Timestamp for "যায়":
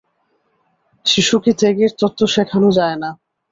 2.77-2.97